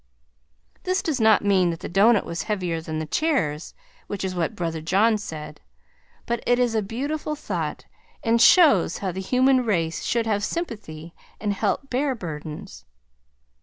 This 0.81 1.03
does 1.03 1.21
not 1.21 1.45
mean 1.45 1.69
that 1.69 1.81
the 1.81 1.87
doughnut 1.87 2.25
was 2.25 2.41
heavier 2.41 2.81
than 2.81 2.97
the 2.97 3.05
chairs 3.05 3.75
which 4.07 4.25
is 4.25 4.33
what 4.33 4.55
brother 4.55 4.81
John 4.81 5.15
said, 5.19 5.61
but 6.25 6.41
it 6.47 6.57
is 6.57 6.73
a 6.73 6.81
beautiful 6.81 7.35
thought 7.35 7.85
and 8.23 8.41
shows 8.41 8.97
how 9.05 9.11
the 9.11 9.21
human 9.21 9.63
race 9.63 10.01
should 10.03 10.25
have 10.25 10.43
sympathy, 10.43 11.13
and 11.39 11.53
help 11.53 11.91
bear 11.91 12.15
burdens. 12.15 12.83